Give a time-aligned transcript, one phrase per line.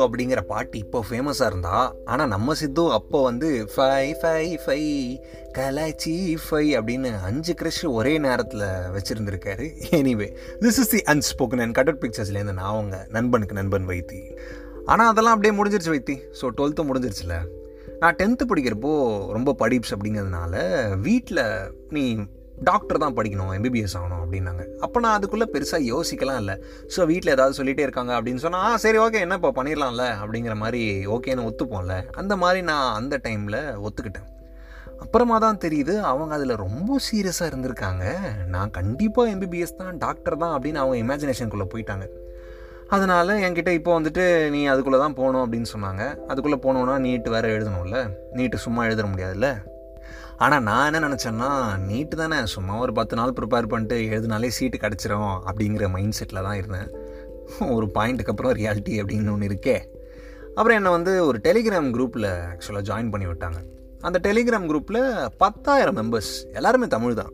[0.00, 4.82] அப்படிங்கிற பாட்டு இப்போ ஃபேமஸாக இருந்தா ஆனால் நம்ம சித்து அப்போ வந்து ஃபை ஃபை ஃபை
[5.52, 9.70] கலாச்சி ஃபை அப்படின்னு அஞ்சு க்ரஷ் ஒரே நேரத்தில் வச்சுருந்துருக்காரு.
[9.90, 14.38] Anyway this is the unspoken and cut out பிக்சர்ஸ்லேருந்து நான் அவங்க நண்பனுக்கு நண்பன் வைத்தி.
[14.84, 16.18] ஆனால் அதெல்லாம் அப்படியே முடிஞ்சிருச்சு வைத்தி.
[16.42, 17.34] So twelfth முடிஞ்சிருச்சுல.
[18.00, 20.56] நான் டென்த்து படிக்கிறப்போ ரொம்ப படிப்ஸ் அப்படிங்கிறதுனால
[21.00, 21.42] வீட்டில்
[21.90, 22.16] நீ
[22.64, 24.62] டாக்டர் தான் படிக்கணும் எம்பிபிஎஸ் ஆகணும் அப்படின்னாங்க.
[24.80, 26.54] அப்போ நான் அதுக்குள்ளே பெருசாக யோசிக்கலாம் இல்லை.
[26.94, 30.06] ஸோ வீட்டில் ஏதாவது சொல்லிகிட்டே இருக்காங்க அப்படின்னு சொன்னால் ஆ சரி ஓகே என்ன இப்போ பண்ணிடலாம்ல?
[30.22, 32.04] அப்படிங்கிற மாதிரி ஓகேன்னு ஒத்துப்போம்ல.
[32.14, 34.28] அந்த மாதிரி நான் அந்த டைமில் ஒத்துக்கிட்டேன்.
[35.04, 38.04] அப்புறமா தான் தெரியுது அவங்க அதில் ரொம்ப சீரியஸாக இருந்திருக்காங்க.
[38.46, 42.06] நான் கண்டிப்பாக எம்பிபிஎஸ் தான் டாக்டர் தான் அப்படின்னு அவங்க இமேஜினேஷனுக்குள்ளே போயிட்டாங்க.
[42.88, 46.18] அதனால் என்கிட்ட இப்போ வந்துட்டு நீ அதுக்குள்ளே தான் போகணும் அப்படின்னு சொன்னாங்க.
[46.28, 48.10] அதுக்குள்ளே போனோன்னா நீட்டு வேறு எழுதணும்ல.
[48.32, 49.75] நீட்டு சும்மா எழுத முடியாதுல்ல.
[50.44, 51.50] ஆனால் நான் என்ன நினச்சேன்னா
[51.88, 56.56] நீட்டு தானே சும்மா ஒரு பத்து நாள் ப்ரிப்பேர் பண்ணிட்டு எழுதினாலே சீட்டு கிடச்சிரும் அப்படிங்கிற மைண்ட் செட்டில் தான்
[56.56, 56.90] இருந்தேன்.
[57.76, 59.76] ஒரு பாயிண்ட்டுக்கு அப்புறம் ரியாலிட்டி அப்படின்னு ஒன்று இருக்கே.
[60.54, 63.58] அப்புறம் என்னை வந்து ஒரு டெலிகிராம் குரூப்பில் ஆக்சுவலாக ஜாயின் பண்ணி விட்டாங்க.
[64.00, 67.32] அந்த டெலிகிராம் குரூப்பில் பத்தாயிரம் மெம்பர்ஸ் எல்லாருமே தமிழ் தான்.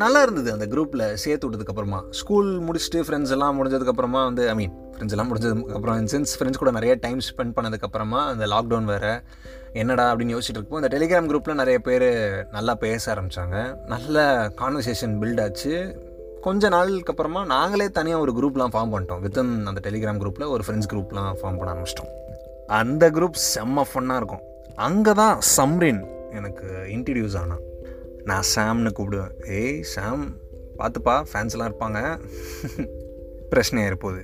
[0.00, 5.14] நல்லா இருந்தது அந்த குரூப்பில் சேர்த்து விட்டதுக்கப்புறமா ஸ்கூல் முடிச்சுட்டு ஃப்ரெண்ட்ஸ் எல்லாம் முடிஞ்சதுக்கப்புறமா வந்து ஐ மீன் ஃப்ரெண்ட்ஸ்
[5.14, 9.12] எல்லாம் முடிஞ்சதுக்கப்புறம் சென்ஸ் ஃப்ரெண்ட்ஸ் கூட நிறைய டைம் ஸ்பெண்ட் பண்ணதுக்கப்புறமா அந்த லாக்டவுன் வேறு
[9.82, 12.06] என்னடா அப்படின்னு யோசிச்சுட்டு இருப்போம் இந்த டெலிகிராம் குரூப்பில் நிறைய பேர்
[12.56, 13.56] நல்லா பேச ஆரம்பித்தாங்க
[13.94, 14.24] நல்ல
[14.60, 15.72] கான்வர்சேஷன் பில்ட் ஆச்சு.
[16.46, 19.22] கொஞ்ச நாளுக்கு அப்புறமா நாங்களே தனியாக ஒரு குரூப்லாம் ஃபார்ம் பண்ணிட்டோம்.
[19.26, 22.12] வித்தின் அந்த டெலிகிராம் குரூப்பில் ஒரு ஃப்ரெண்ட்ஸ் குரூப்லாம் ஃபார்ம் பண்ண ஆரம்பிச்சிட்டோம்.
[22.80, 24.44] அந்த குரூப் செம்ம ஃபன்னாக இருக்கும்.
[24.88, 26.02] அங்கே தான் சம்ரின்
[26.38, 27.64] எனக்கு இன்ட்ரடியூஸ் ஆனான்.
[28.28, 29.34] நான் சாம்னு கூப்பிடுவேன்.
[29.58, 30.24] ஏய் சாம்
[30.78, 32.00] பார்த்துப்பா ஃபேன்ஸ்லாம் இருப்பாங்க.
[33.50, 34.22] பிரச்சனையாக இருப்போது.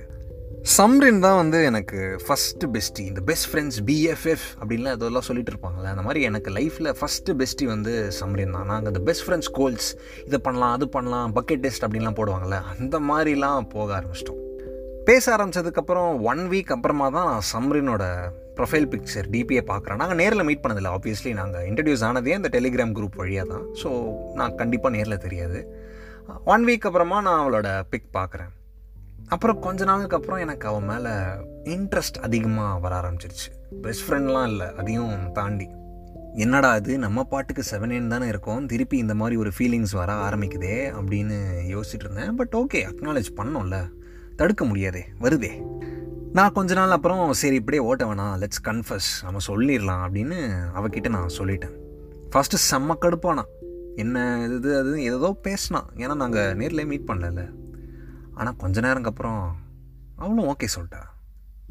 [0.77, 6.05] சம்ரின் தான் வந்து எனக்கு ஃபஸ்ட்டு பெஸ்ட்டி இந்த பெஸ்ட் ஃப்ரெண்ட்ஸ் பிஎஃப்எஃப் அப்படின்லாம் அதெல்லாம் சொல்லிட்டு இருப்பாங்கல்ல அந்த
[6.07, 8.69] மாதிரி எனக்கு லைஃப்பில் ஃபஸ்ட்டு பெஸ்ட்டி வந்து சம்ரின் தான்.
[8.71, 9.89] நாங்கள் இந்த பெஸ்ட் ஃப்ரெண்ட்ஸ் கோல்ஸ்
[10.25, 14.41] இதை பண்ணலாம் அது பண்ணலாம் பக்கெட் டெஸ்ட் அப்படின்லாம் போடுவாங்கள்ல அந்த மாதிரிலாம் போக ஆரம்பிச்சிட்டோம்.
[15.09, 18.03] பேச ஆரம்பித்ததுக்கப்புறம் ஒன் வீக் அப்புறமா தான் நான் சம்ரினோட
[18.57, 19.95] ப்ரொஃபைல் பிக்சர் டிபியை பார்க்குறேன்.
[19.95, 23.65] நாங்கள் நேரில் மீட் பண்ணதில்லை ஆப்வியஸ்லி நாங்கள் இன்ட்ரடியூஸ் ஆனதே அந்த டெலிகிராம் குரூப் வழியாக தான்.
[23.83, 23.91] ஸோ
[24.33, 25.61] நான் கண்டிப்பாக நேரில் தெரியாது.
[26.45, 28.51] ஒன் வீக் அப்புறமா நான் அவளோட பிக் பார்க்குறேன்.
[29.27, 31.11] அப்புறம் கொஞ்ச நாளுக்கு அப்புறம் எனக்கு அவன் மேலே
[31.75, 33.49] இன்ட்ரெஸ்ட் அதிகமாக வர ஆரம்பிச்சிருச்சு.
[33.81, 35.67] பெஸ்ட் ஃப்ரெண்ட்லாம் இல்லை அதையும் தாண்டி.
[36.35, 40.77] என்னடா இது நம்ம பாட்டுக்கு செவன் செவனேன் தானே இருக்கோம் திருப்பி இந்த மாதிரி ஒரு ஃபீலிங்ஸ் வர ஆரம்பிக்குதே
[40.99, 41.37] அப்படின்னு
[41.73, 42.35] யோசிச்சுட்டு இருந்தேன்.
[42.35, 43.79] பட் ஓகே அக்னாலேஜ் பண்ணோம்ல.
[44.35, 45.51] தடுக்க முடியாதே வருதே.
[46.37, 48.31] நான் கொஞ்ச நாள் அப்புறம் சரி இப்படியே ஓட்ட வேணாம்.
[48.41, 50.37] லெட்ஸ் கன்ஃபஸ் நம்ம சொல்லிடலாம் அப்படின்னு
[50.77, 51.75] அவகிட்ட நான் சொல்லிட்டேன்.
[52.31, 53.43] ஃபஸ்ட்டு செம்ம கடுப்பானா.
[54.03, 54.23] என்ன
[54.55, 57.43] இது அது ஏதோ பேசினான் ஏன்னா நாங்கள் நேரில் மீட் பண்ணல
[58.37, 59.43] ஆனால் கொஞ்ச நேரங்க அப்புறம்
[60.23, 61.01] அவளும் ஓகே சொல்லிட்டா.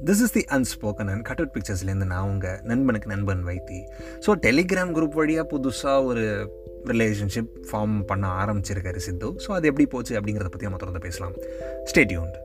[0.08, 3.80] This is the unspoken and cut out பிக்சர்ஸ்லேருந்து நான் உங்கள் நண்பனுக்கு நண்பன் வைத்தி.
[4.26, 6.24] ஸோ டெலிகிராம் குரூப் வழியாக புதுசாக ஒரு
[6.92, 9.30] ரிலேஷன்ஷிப் ஃபார்ம் பண்ண ஆரம்பிச்சிருக்காரு சித்து.
[9.46, 11.36] ஸோ அது எப்படி போச்சு அப்படிங்கிறத பற்றி நம்ம தொடர்ந்து பேசலாம்.
[11.92, 12.38] ஸ்டேட்யூண்ட்